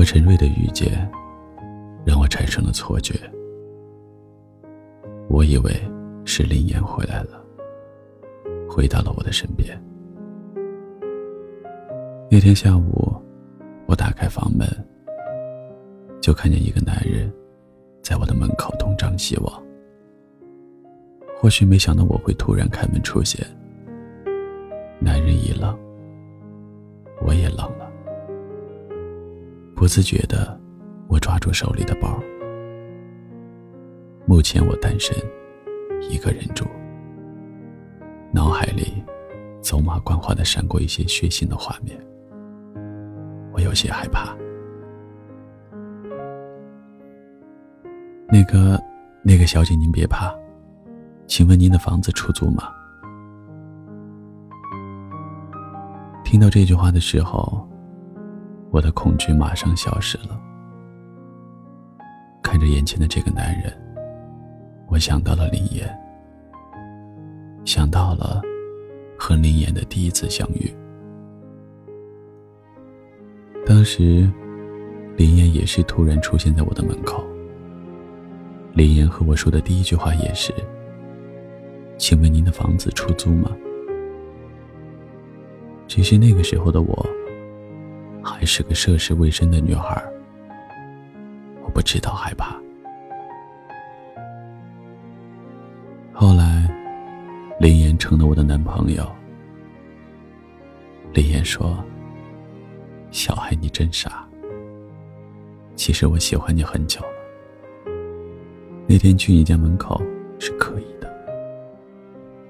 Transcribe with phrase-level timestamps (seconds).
[0.00, 1.06] 和陈瑞的遇见，
[2.06, 3.12] 让我产生了错觉。
[5.28, 5.70] 我以为
[6.24, 7.44] 是林岩回来了，
[8.66, 9.78] 回到了我的身边。
[12.30, 13.14] 那天下午，
[13.84, 14.66] 我打开房门，
[16.18, 17.30] 就看见一个男人，
[18.02, 19.62] 在我的门口东张西望。
[21.38, 23.46] 或许没想到我会突然开门出现。
[24.98, 25.78] 男人一愣，
[29.80, 30.60] 不自觉的，
[31.08, 32.20] 我抓住手里的包。
[34.26, 35.16] 目前我单身，
[36.10, 36.66] 一个人住。
[38.30, 39.02] 脑海里
[39.62, 41.98] 走马观花的闪过一些血腥的画面，
[43.54, 44.36] 我有些害怕。
[48.28, 48.78] 那个，
[49.22, 50.30] 那个小姐，您别怕。
[51.26, 52.64] 请问您的房子出租吗？
[56.22, 57.66] 听到这句话的时候，
[58.70, 60.40] 我的恐惧马上消失了。
[62.42, 63.72] 看着眼前的这个男人，
[64.88, 65.88] 我想到了林岩，
[67.64, 68.40] 想到了
[69.18, 70.72] 和林岩的第一次相遇。
[73.66, 74.28] 当时，
[75.16, 77.24] 林岩也是突然出现在我的门口。
[78.72, 80.54] 林岩和我说的第一句话也是。
[81.98, 83.50] 请问您的房子出租吗？
[85.86, 87.06] 只是那个时候的我，
[88.40, 90.02] 还是个涉世未深的女孩，
[91.62, 92.58] 我不知道害怕。
[96.10, 96.66] 后来，
[97.60, 99.06] 林岩成了我的男朋友。
[101.12, 101.84] 林岩说
[103.12, 104.26] ：“小孩，你真傻。
[105.76, 107.92] 其实我喜欢你很久了。
[108.86, 110.00] 那天去你家门口
[110.38, 111.12] 是可以的。”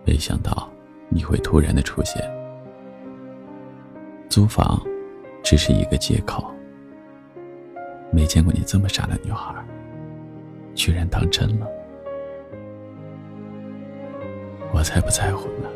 [0.07, 0.71] 没想到
[1.09, 2.23] 你会突然的出现。
[4.29, 4.81] 租房
[5.51, 6.49] 只是一个借口。
[8.13, 9.53] 没见过你这么傻的女孩，
[10.77, 11.67] 居然当真了。
[14.73, 15.69] 我才不在乎呢。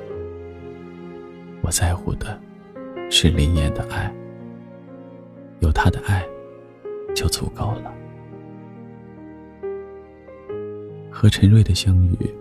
[1.60, 2.40] 我在乎的
[3.10, 4.14] 是林燕的爱。
[5.58, 6.24] 有他的爱
[7.12, 7.92] 就足够了。
[11.10, 12.32] 和陈瑞的相遇。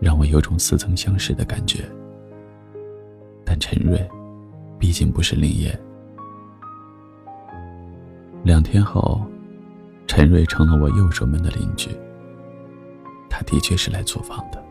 [0.00, 1.84] 让我有种似曾相识的感觉。
[3.44, 4.00] 但陈瑞，
[4.78, 5.78] 毕竟不是林燕。
[8.48, 9.20] 两天后，
[10.06, 11.90] 陈瑞成了我右手门的邻居。
[13.28, 14.64] 他的确是来租房的，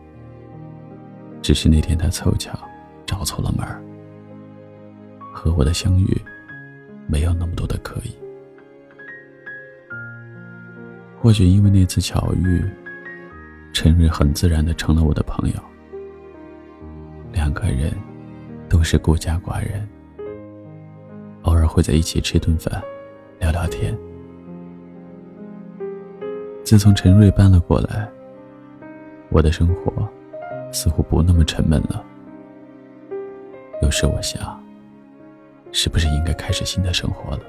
[1.40, 2.58] 只是那天他凑巧
[3.06, 3.64] 找错了门，
[5.32, 6.20] 和我的相遇
[7.06, 8.10] 没有那么多的刻意。
[11.22, 12.60] 或许因为那次巧遇。
[13.72, 15.54] 陈瑞很自然的成了我的朋友，
[17.32, 17.92] 两个人
[18.68, 19.88] 都是孤家寡人，
[21.42, 22.82] 偶尔会在一起吃顿饭，
[23.38, 23.96] 聊聊天。
[26.64, 28.08] 自从陈瑞搬了过来，
[29.30, 30.08] 我的生活
[30.72, 32.04] 似乎不那么沉闷了。
[33.82, 34.62] 有时我想，
[35.72, 37.40] 是不是应该开始新的生活了？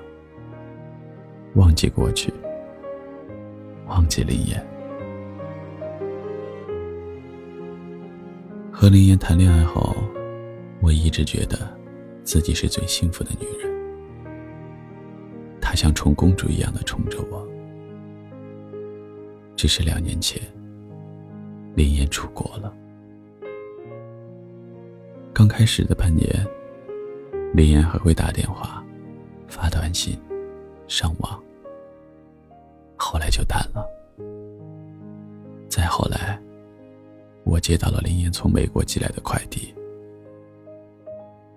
[1.55, 2.31] 忘记过去，
[3.87, 4.65] 忘记林岩。
[8.71, 9.93] 和林岩谈恋爱后，
[10.79, 11.57] 我一直觉得
[12.23, 13.68] 自己是最幸福的女人。
[15.79, 17.47] 像宠公主一样的宠着我。
[19.55, 20.37] 只是两年前，
[21.73, 22.75] 林岩出国了。
[25.31, 26.27] 刚开始的半年，
[27.53, 28.83] 林岩还会打电话、
[29.47, 30.19] 发短信、
[30.89, 31.41] 上网。
[32.97, 33.87] 后来就淡了。
[35.69, 36.37] 再后来。
[37.45, 39.73] 我接到了林岩从美国寄来的快递，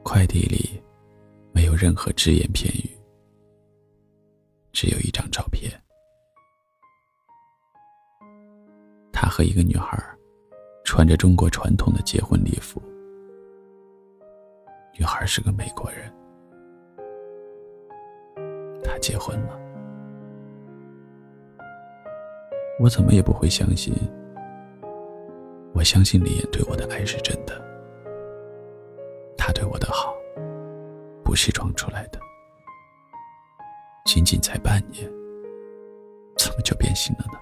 [0.05, 0.81] 快递里
[1.51, 2.89] 没有任何只言片语，
[4.73, 5.71] 只有一张照片。
[9.13, 9.97] 他和一个女孩
[10.85, 12.83] 穿着中国传统的结婚礼服，
[14.99, 16.13] 女孩是个美国人，
[18.83, 19.59] 他结婚了，
[22.81, 23.95] 我怎么也不会相信。
[25.75, 27.59] 我相信李岩对我的爱是真的，
[29.39, 30.15] 他对我的好
[31.25, 32.19] 不是装出来的。
[34.05, 35.11] 仅仅才半年，
[36.37, 37.39] 怎么就变心了呢？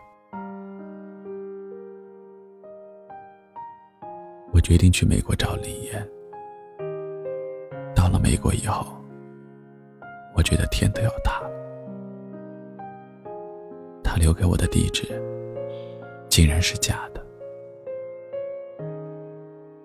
[4.53, 6.07] 我决定去美国找李岩。
[7.95, 8.87] 到了美国以后，
[10.37, 11.51] 我觉得天都要塌了。
[14.05, 15.06] 他留给我的地址，
[16.29, 17.25] 竟然是假的。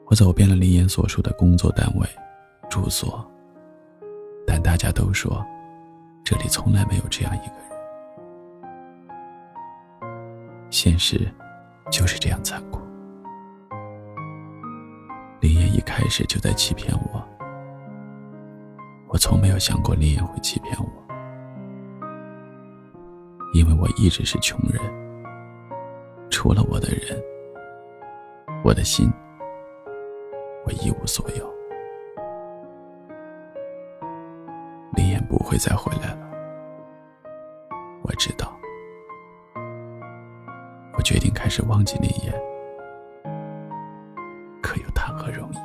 [0.08, 2.08] 我走遍了林岩所说的工作单位、
[2.70, 3.26] 住所，
[4.46, 5.44] 但大家都说
[6.26, 7.66] 这里从来没有这样一个人。
[10.72, 11.32] 现实
[11.92, 12.82] 就是这样残酷。
[15.40, 17.24] 林燕一开始就在欺骗我，
[19.08, 20.90] 我从没有想过林燕会欺骗我，
[23.54, 24.82] 因为我一直是穷人，
[26.32, 27.24] 除了我的人，
[28.64, 29.14] 我的心，
[30.66, 31.55] 我一无所有。
[35.46, 36.28] 不会再回来了，
[38.02, 38.52] 我知道。
[40.98, 42.34] 我决定开始忘记林燕，
[44.60, 45.58] 可又谈何容易？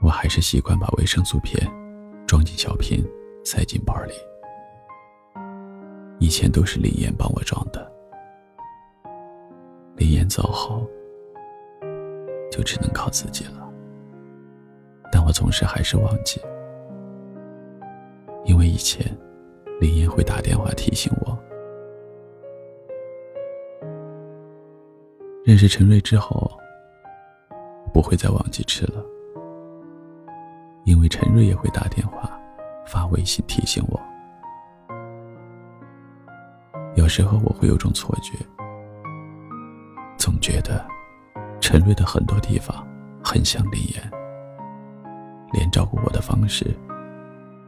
[0.00, 1.70] 我还是习惯把维生素片
[2.26, 3.06] 装进小瓶，
[3.44, 4.14] 塞进包里。
[6.18, 7.92] 以前都是林燕帮我装的，
[9.96, 10.88] 林燕走后，
[12.50, 13.67] 就只能靠自己了。
[15.28, 16.40] 我总是还是忘记，
[18.46, 19.04] 因为以前
[19.78, 21.38] 林燕会打电话提醒我。
[25.44, 26.50] 认识陈瑞之后，
[27.92, 29.04] 不会再忘记吃了，
[30.86, 32.40] 因为陈瑞也会打电话、
[32.86, 34.00] 发微信提醒我。
[36.96, 38.34] 有时候我会有种错觉，
[40.16, 40.82] 总觉得
[41.60, 42.88] 陈瑞的很多地方
[43.22, 44.10] 很像林岩，
[45.52, 46.66] 连照顾我的方式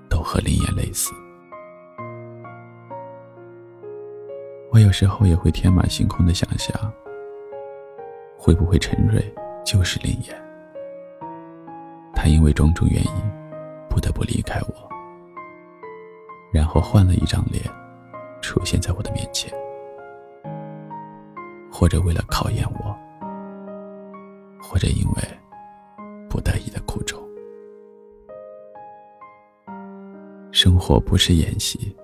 [0.08, 1.12] 都和林岩类似。
[4.72, 6.74] 我有时候也会天马行空的想象。
[8.42, 9.22] 会不会陈瑞
[9.66, 10.34] 就是林岩？
[12.14, 13.12] 他因为种种原因
[13.86, 14.88] 不得不离开我，
[16.50, 17.62] 然后换了一张脸
[18.40, 19.52] 出现在我的面前，
[21.70, 22.96] 或者为了考验我，
[24.58, 25.22] 或者因为
[26.30, 27.19] 不得已的苦衷。
[30.52, 31.96] 生活不是演戏，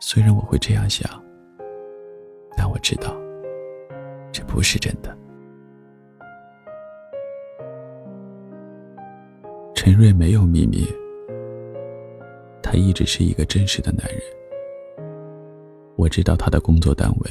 [0.00, 1.10] 虽然我会这样想，
[2.56, 3.14] 但我知道。
[4.32, 5.16] 这不是真的。
[9.74, 10.86] 陈瑞没有秘密，
[12.62, 14.20] 他一直是一个真实的男人。
[15.96, 17.30] 我知道他的工作单位，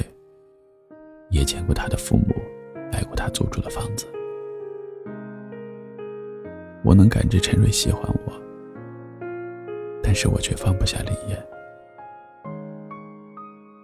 [1.30, 2.34] 也见过他的父母
[2.90, 4.06] 来过他租住的房子。
[6.82, 8.32] 我能感知陈瑞喜欢我，
[10.14, 11.44] 但是我却放不下林燕，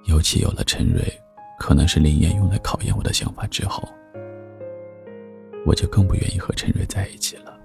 [0.04, 1.02] 尤其有了陈瑞。
[1.58, 3.82] 可能是林燕用来考验我的想法之后，
[5.66, 7.58] 我就更不愿意和陈瑞在一起了。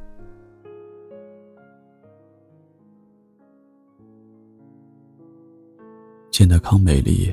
[6.31, 7.31] 见到康美丽，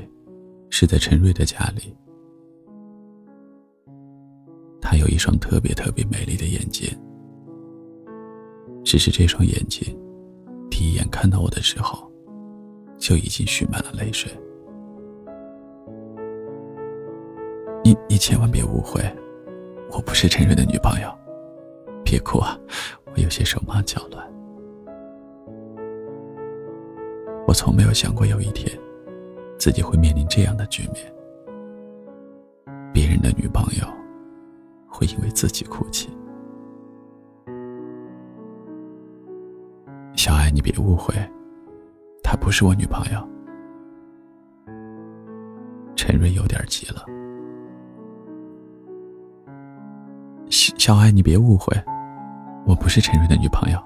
[0.69, 1.97] 是在陈瑞的家里。
[4.79, 6.95] 她有一双特别特别美丽的眼睛，
[8.85, 9.97] 只是这双眼睛，
[10.83, 12.11] 一眼看到我的时候，
[12.97, 14.29] 就已经蓄满了泪水。
[17.83, 19.01] 你你千万别误会，
[19.91, 21.09] 我不是陈瑞的女朋友，
[22.03, 22.59] 别哭啊，
[23.05, 24.29] 我有些手忙脚乱。
[27.47, 28.77] 我从没有想过有一天，
[29.57, 31.13] 自己会面临这样的局面，
[32.93, 33.87] 别人的女朋友
[34.87, 36.09] 会因为自己哭泣。
[40.53, 41.15] 你别误会，
[42.23, 43.27] 她不是我女朋友。
[45.95, 47.03] 陈瑞有点急了。
[50.49, 51.75] 小爱，你别误会，
[52.67, 53.79] 我不是陈瑞的女朋友。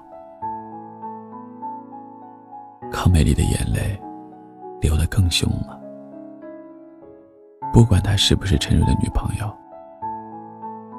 [2.92, 3.98] 康美丽的眼泪
[4.80, 5.80] 流得更凶了。
[7.72, 9.50] 不管她是不是陈瑞的女朋友，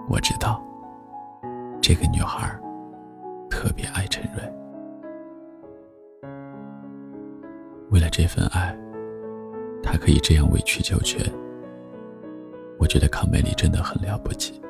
[0.08, 0.60] 我知道，
[1.80, 2.50] 这个女孩
[3.52, 4.42] 特别爱陈瑞。
[7.92, 8.78] 为了这份爱，
[9.82, 11.20] 她可以这样委曲求全。
[12.78, 14.62] 我觉得康美丽真的很了不起。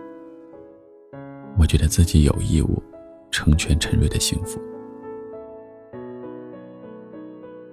[1.58, 2.82] 我觉得自己有义务
[3.30, 4.60] 成全陈瑞的幸福。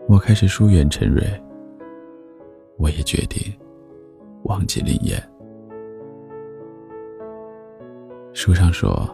[0.08, 1.24] 我开始疏远陈瑞，
[2.76, 3.52] 我也决定
[4.44, 5.22] 忘记林燕。
[8.32, 9.08] 书上说，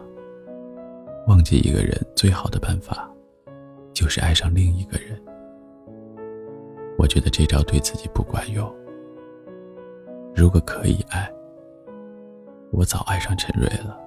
[1.27, 3.09] 忘记一个人最好的办法，
[3.93, 5.19] 就是爱上另一个人。
[7.03, 8.73] 我觉得这招对自己不管用。
[10.33, 11.29] 如果可以爱，
[12.71, 13.99] 我早爱上陈瑞了。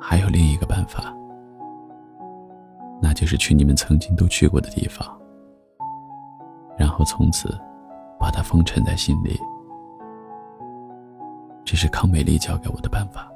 [0.00, 1.14] 还有另一个办法，
[2.98, 5.06] 那就是去你们曾经都去过的地方，
[6.78, 7.54] 然后从此
[8.18, 9.38] 把它封尘在心里。
[11.62, 13.30] 这是康美丽教给我的办法。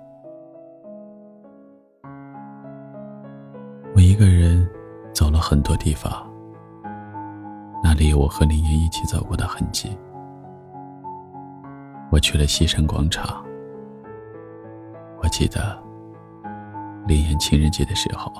[3.94, 4.66] 我一个人
[5.12, 6.26] 走了很多地方，
[7.82, 9.96] 那里有我和林岩一起走过的痕迹。
[12.10, 13.44] 我去了西山广场，
[15.22, 15.80] 我记得
[17.06, 18.32] 林岩情人节的时候，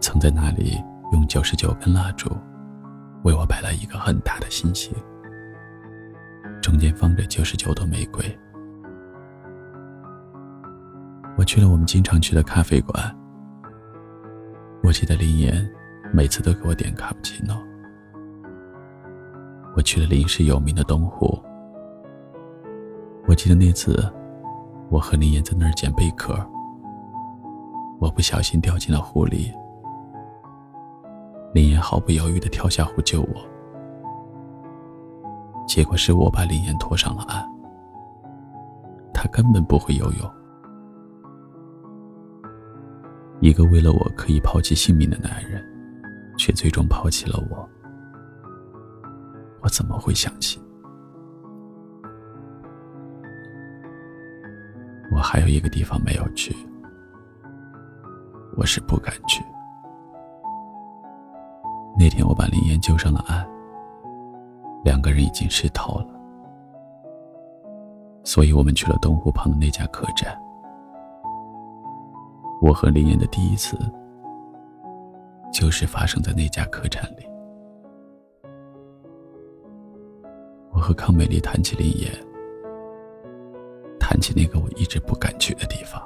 [0.00, 2.30] 曾在那里用九十九根蜡烛
[3.22, 4.92] 为我摆了一个很大的心形，
[6.60, 8.24] 中间放着九十九朵玫瑰。
[11.36, 13.16] 我去了我们经常去的咖啡馆。
[14.82, 15.70] 我记得林岩
[16.12, 17.56] 每次都给我点卡布奇诺。
[19.80, 21.42] 我去了临市有名的东湖。
[23.26, 23.98] 我记得那次，
[24.90, 26.38] 我和林岩在那儿捡贝壳，
[27.98, 29.50] 我不小心掉进了湖里，
[31.54, 33.40] 林岩毫不犹豫的跳下湖救我，
[35.66, 37.42] 结果是我把林岩拖上了岸，
[39.14, 40.30] 他根本不会游泳。
[43.40, 45.64] 一个为了我可以抛弃性命的男人，
[46.36, 47.66] 却最终抛弃了我。
[49.62, 50.62] 我怎么会相信？
[55.12, 56.54] 我还有一个地方没有去，
[58.56, 59.44] 我是不敢去。
[61.98, 63.46] 那天我把林岩救上了岸，
[64.82, 66.06] 两个人已经湿透了，
[68.24, 70.40] 所以我们去了东湖旁的那家客栈。
[72.62, 73.76] 我和林岩的第一次，
[75.52, 77.29] 就是发生在那家客栈里。
[80.90, 82.10] 和康美丽谈起林岩，
[84.00, 86.02] 谈起那个我一直不敢去的地方。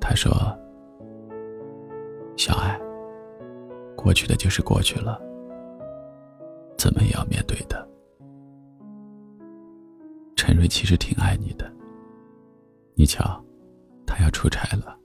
[0.00, 0.32] 他说
[2.36, 2.76] ：“小爱，
[3.96, 5.22] 过去的就是过去了，
[6.76, 7.88] 怎么也要面对的。
[10.34, 11.72] 陈瑞其实挺爱你的。”
[12.98, 13.40] 你瞧，
[14.04, 14.98] 他要出差了，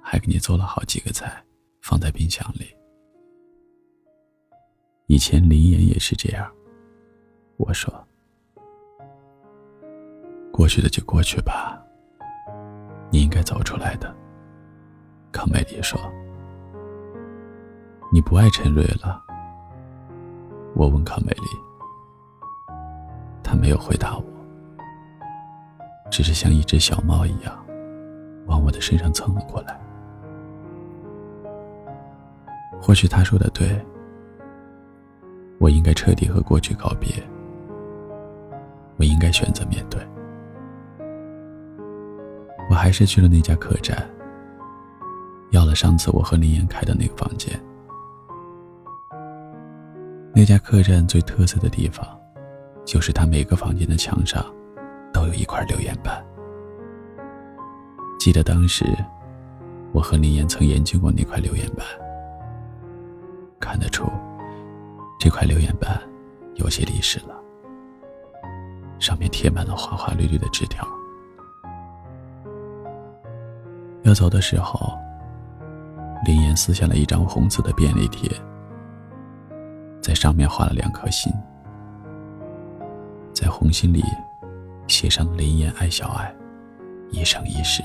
[0.00, 1.44] 还给你做了好几个菜，
[1.80, 2.72] 放在冰箱里。
[5.10, 6.46] 以前林岩也是这样。
[7.56, 7.90] 我说
[10.52, 11.82] ：“过去的就过去吧，
[13.10, 14.14] 你应该走出来的。”
[15.32, 15.98] 康美丽说
[18.12, 19.24] ：“你不爱陈瑞了？”
[20.76, 21.48] 我问康美丽，
[23.42, 24.24] 她没有回答我。
[26.10, 27.66] 只是像一只小猫一样，
[28.44, 29.80] 往我的身上蹭了过来。
[32.78, 33.82] 或许他说的对，
[35.58, 37.08] 我应该彻底和过去告别。
[38.96, 40.00] 我应该选择面对。
[42.70, 43.96] 我还是去了那家客栈，
[45.50, 47.58] 要了上次我和林岩开的那个房间。
[50.34, 52.06] 那家客栈最特色的地方，
[52.84, 54.44] 就是它每个房间的墙上。
[55.10, 56.24] 都有一块留言板。
[58.20, 58.84] 记得当时，
[59.92, 61.84] 我和林岩曾研究过那块留言板，
[63.58, 64.04] 看得出
[65.18, 66.00] 这块留言板
[66.54, 67.34] 有些历史了，
[68.98, 70.86] 上面贴满了花花绿绿的纸条。
[74.02, 74.96] 要走的时候，
[76.24, 78.30] 林岩撕下了一张红色的便利贴，
[80.00, 81.32] 在上面画了两颗心，
[83.32, 84.02] 在红心里。
[84.86, 86.34] 写上“林岩爱小爱，
[87.10, 87.82] 一生一世”，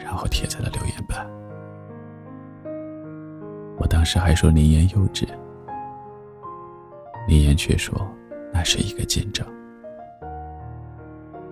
[0.00, 1.26] 然后贴在了留言板。
[3.76, 5.28] 我当时还说林岩幼稚，
[7.26, 7.94] 林岩却说
[8.52, 9.46] 那是一个见证。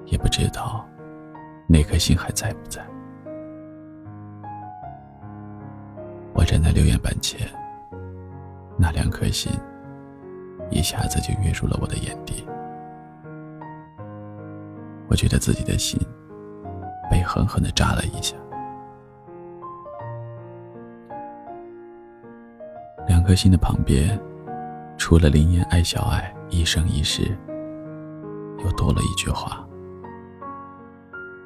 [0.06, 0.86] 也不知道
[1.66, 2.84] 那颗心还在不在。
[6.34, 7.48] 我站在留言板前，
[8.76, 9.50] 那两颗心
[10.70, 12.46] 一下子就跃入了我的眼底。
[15.08, 15.98] 我觉得自己的心
[17.10, 18.36] 被狠狠的扎了一下。
[23.06, 24.20] 两颗心的旁边，
[24.96, 27.36] 除了“林岩爱小爱，一生一世”，
[28.64, 29.66] 又多了一句话：“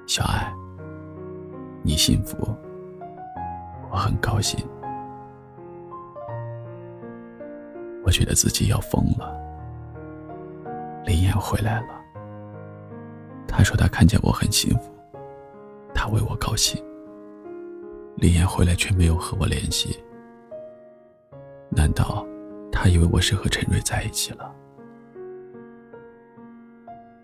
[0.06, 0.52] 小爱，
[1.82, 2.36] 你幸福，
[3.90, 4.64] 我很高兴。”
[8.04, 9.36] 我觉得自己要疯了。
[11.04, 11.88] 林岩回来了。
[13.46, 14.92] 他说他看见我很幸福，
[15.94, 16.82] 他为我高兴。
[18.16, 19.98] 林岩回来却没有和我联系，
[21.70, 22.24] 难道
[22.80, 24.54] 他以为我是和陈瑞在一起了？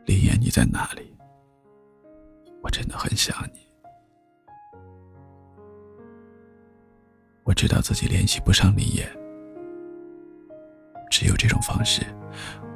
[0.05, 1.17] 林岩，你在哪里？
[2.61, 3.61] 我真的很想你。
[7.45, 9.09] 我知道自己联系不上林岩，
[11.09, 12.03] 只有这种方式，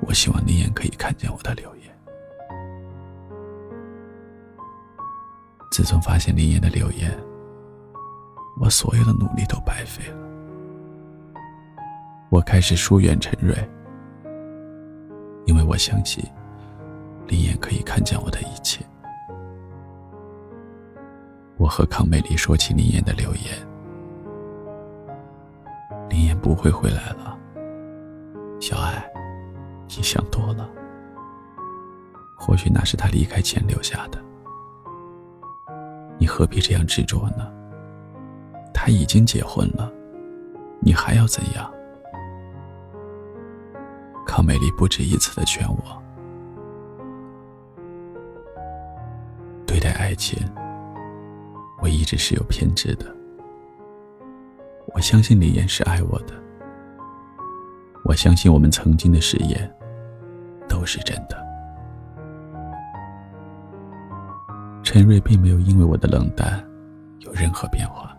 [0.03, 1.99] 我希望林岩可以看见我的留言。
[5.73, 7.13] 自从发现林岩的留言，
[8.61, 10.28] 我所有的努力都白费了。
[12.31, 13.57] 我开始疏远陈瑞，
[15.47, 16.23] 因为我相信
[17.27, 18.85] 林岩可以看见我的一切。
[21.57, 23.55] 我和康美丽说起林岩的留言，
[26.11, 27.37] 林岩不会回来了。
[28.61, 29.03] 小爱，
[29.97, 30.69] 你想多了。
[32.37, 34.23] 或许那是他离开前留下的。
[36.19, 37.51] 你何必这样执着呢？
[38.75, 39.91] 他已经结婚了，
[40.79, 41.73] 你还要怎样？
[44.39, 46.01] 康美丽不止一次的劝我，
[49.67, 50.39] 对待爱情，
[51.83, 53.07] 我一直是有偏执的。
[54.95, 56.35] 我相信李岩是爱我的，
[58.05, 59.69] 我相信我们曾经的誓言
[60.69, 61.37] 都是真的。
[64.85, 66.65] 陈瑞并没有因为我的冷淡
[67.19, 68.17] 有任何变化，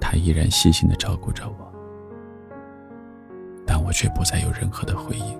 [0.00, 1.71] 他依然细心的照顾着我。
[3.66, 5.38] 但我却不再有任何的回应。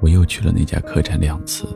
[0.00, 1.66] 我又去了那家客栈两次，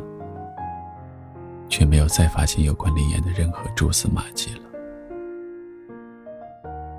[1.69, 4.61] 却没有再发现有关林岩的任何蛛丝马迹了。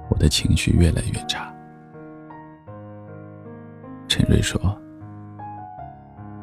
[0.10, 1.54] 我的情绪越来越差。
[4.08, 4.60] 陈瑞说：“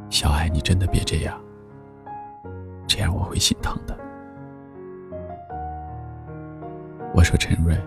[0.08, 1.38] 小爱，你真的别这样，
[2.86, 3.96] 这样我会心疼的。”
[7.14, 7.78] 我说：“陈瑞，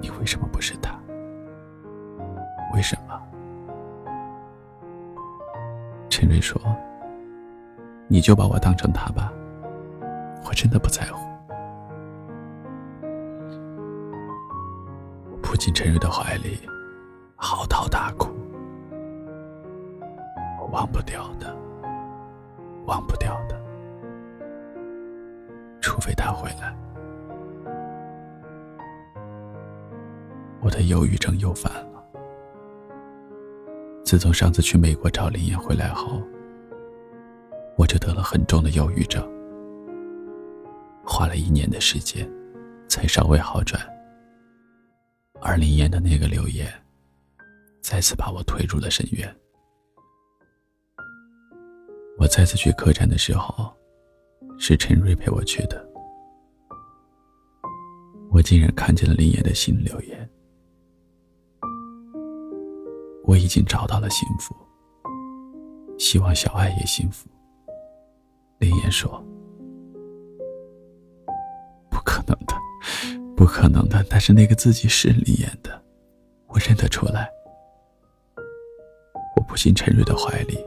[0.00, 0.98] 你为什么不是他？”
[2.72, 3.20] 为什么？
[6.08, 6.60] 陈瑞说
[8.08, 9.32] ：“你就把我当成他吧，
[10.46, 11.20] 我真的不在乎。”
[15.30, 16.58] 我扑进陈瑞的怀里，
[17.36, 18.30] 嚎啕大哭。
[20.60, 21.54] 我忘不掉的，
[22.86, 23.60] 忘不掉的，
[25.80, 26.74] 除非他回来。
[30.60, 31.91] 我的忧郁症又犯了。
[34.12, 36.22] 自从上次去美国找林岩回来后，
[37.78, 39.26] 我就得了很重的忧郁症，
[41.02, 42.30] 花了一年的时间，
[42.86, 43.82] 才稍微好转。
[45.40, 46.70] 而林岩的那个留言，
[47.80, 49.36] 再次把我推入了深渊。
[52.18, 53.74] 我再次去客栈的时候，
[54.58, 55.82] 是陈瑞陪我去的，
[58.30, 60.28] 我竟然看见了林岩的新留言。
[63.24, 64.54] 我已经找到了幸福，
[65.98, 67.28] 希望小爱也幸福。
[68.58, 69.22] 林岩说
[71.90, 72.54] ：“不可能的，
[73.36, 75.82] 不可能的。”但是那个自己是林岩的，
[76.46, 77.30] 我认得出来。
[79.36, 80.58] 我扑进陈瑞的怀里，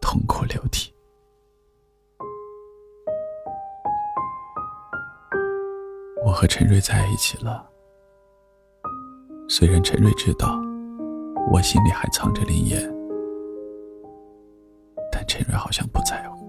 [0.00, 0.92] 痛哭流涕。
[6.24, 7.64] 我和陈瑞在一起了，
[9.48, 10.65] 虽然陈瑞知道。
[11.52, 12.82] 我心里还藏着林岩，
[15.10, 16.44] 但陈瑞好像不在乎。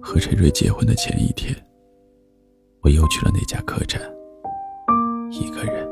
[0.00, 1.54] 和陈瑞结婚的前一天，
[2.82, 4.00] 我又去了那家客栈，
[5.30, 5.88] 一个人。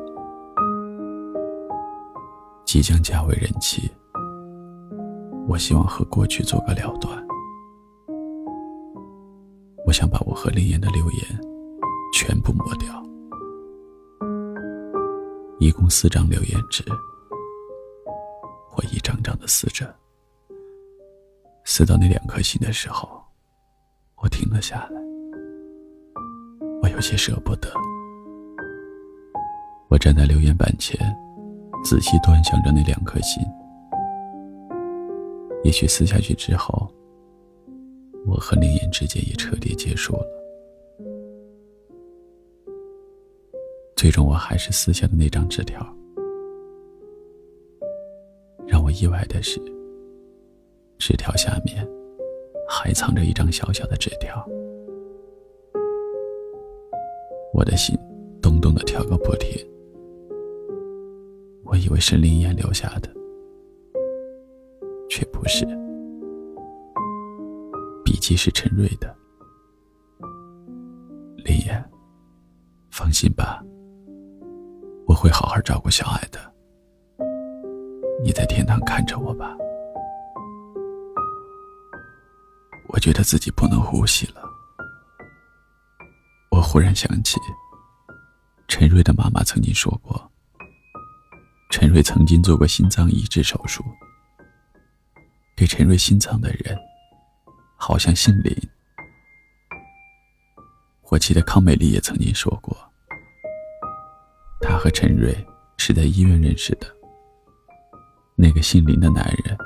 [2.64, 3.90] 即将嫁为人妻，
[5.48, 7.24] 我希望和过去做个了断。
[9.86, 11.22] 我想把我和林岩的留言
[12.12, 13.05] 全部抹掉。
[15.66, 16.84] 一共四张留言纸，
[18.76, 19.92] 我一张张的撕着，
[21.64, 23.20] 撕到那两颗心的时候，
[24.22, 25.00] 我停了下来。
[26.84, 27.68] 我有些舍不得。
[29.88, 30.96] 我站在留言板前，
[31.82, 33.42] 仔细端详着那两颗心。
[35.64, 36.88] 也许撕下去之后，
[38.24, 40.45] 我和林岩之间也彻底结束了。
[44.06, 45.84] 最终，我还是撕下了那张纸条。
[48.64, 49.60] 让我意外的是，
[50.96, 51.84] 纸条下面
[52.68, 54.48] 还藏着一张小小的纸条。
[57.52, 57.98] 我的心
[58.40, 59.60] 咚咚的跳个不停。
[61.64, 63.12] 我以为是林岩留下的，
[65.10, 65.66] 却不是。
[68.04, 69.12] 笔记是陈瑞的。
[71.44, 71.84] 林岩，
[72.92, 73.65] 放心吧。
[75.16, 76.38] 会好好照顾小爱的，
[78.22, 79.56] 你在天堂看着我吧。
[82.88, 84.42] 我觉得自己不能呼吸了。
[86.50, 87.38] 我忽然想起，
[88.68, 90.30] 陈瑞的妈妈曾经说过，
[91.70, 93.84] 陈瑞曾经做过心脏移植手术，
[95.56, 96.78] 给陈瑞心脏的人，
[97.76, 98.56] 好像姓林。
[101.10, 102.76] 我记得康美丽也曾经说过，
[104.76, 105.34] 她和陈瑞
[105.78, 106.86] 是在医院认识的。
[108.34, 109.56] 那个姓林的男人，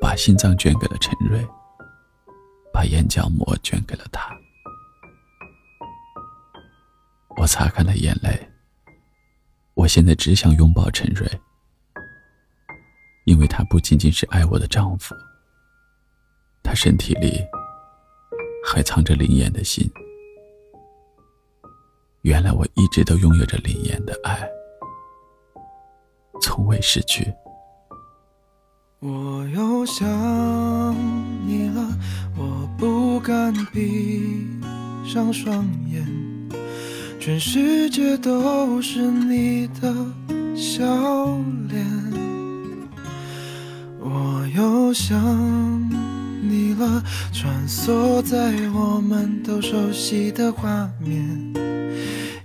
[0.00, 1.46] 把心脏捐给了陈瑞，
[2.72, 4.34] 把眼角膜捐给了他。
[7.36, 8.30] 我擦干了眼泪。
[9.74, 11.28] 我现在只想拥抱陈瑞，
[13.26, 15.14] 因为他不仅仅是爱我的丈夫，
[16.62, 17.44] 他身体里
[18.64, 19.86] 还藏着林岩的心。
[22.22, 24.46] 原来我一直都拥有着林岩的爱，
[26.42, 27.32] 从未失去。
[28.98, 30.06] 我又想
[31.46, 31.98] 你了，
[32.36, 34.46] 我不敢闭
[35.02, 36.06] 上双眼，
[37.18, 39.90] 全世界都是你的
[40.54, 40.84] 笑
[41.70, 41.86] 脸。
[43.98, 45.18] 我又想
[46.42, 47.02] 你了，
[47.32, 51.54] 穿梭在我们都熟悉的画面，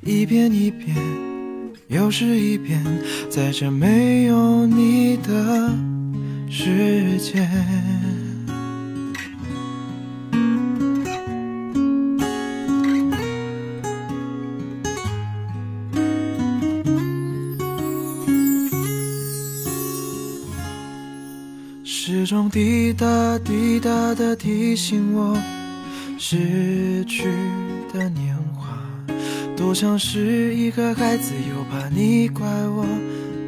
[0.05, 0.95] 一遍一遍，
[1.87, 2.79] 又是一遍，
[3.27, 5.73] 在这没有你的。
[6.47, 7.49] 世界，
[21.83, 25.35] 时钟滴答滴答的提醒我，
[26.19, 27.23] 逝去
[27.91, 28.34] 的年，
[29.55, 32.85] 多像是一个孩子，又怕你怪我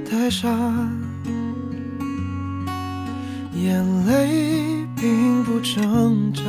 [0.09, 0.47] 太傻。
[3.53, 6.43] 眼泪并不挣扎，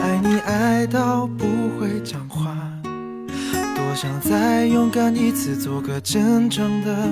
[0.00, 1.44] 爱你爱到不
[1.78, 7.08] 会讲话，多想再勇敢一次，做个真正的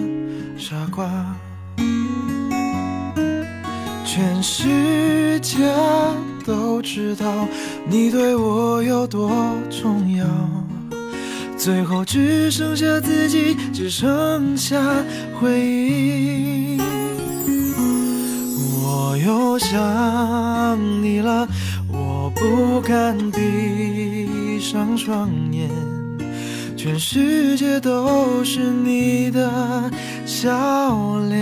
[0.59, 1.09] 傻瓜。
[4.05, 5.71] 全世界
[6.45, 7.47] 都知道
[7.89, 9.31] 你对我有多
[9.71, 10.27] 重要，
[11.63, 14.77] 最后只剩下自己，只剩下
[15.39, 16.77] 回忆。
[18.83, 21.47] 我又想你了，
[21.87, 25.71] 我不敢闭上双眼，
[26.77, 29.89] 全世界都是你的
[30.27, 30.51] 笑
[31.29, 31.39] 脸。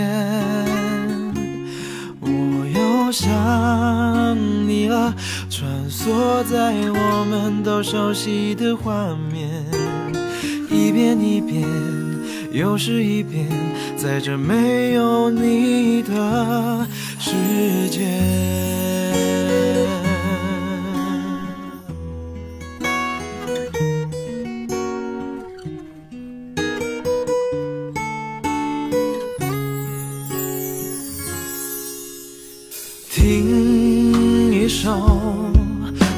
[2.21, 2.29] 我
[2.75, 5.15] 又想你了，
[5.49, 9.30] 穿梭在我们都熟悉的画面，
[10.81, 11.63] 一遍一遍，
[12.51, 13.47] 又是一遍，
[13.95, 16.87] 在这没有你的。
[17.19, 17.99] 世界，
[33.09, 34.89] 听一首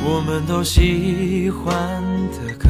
[0.05, 2.69] 我们都喜欢的歌，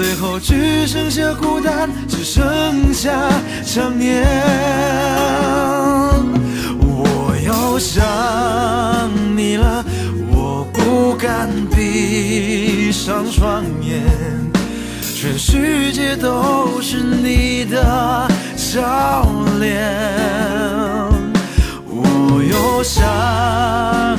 [0.00, 3.10] 最后只剩下孤单，只剩下
[3.62, 4.24] 想念。
[7.78, 7.98] 想
[9.34, 9.82] 你了，
[10.30, 14.02] 我不敢闭上双眼，
[15.14, 19.26] 全世界都是你的笑
[19.58, 19.96] 脸。
[21.86, 24.18] 我又想，